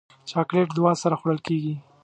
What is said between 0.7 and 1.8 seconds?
له دعا سره خوړل کېږي.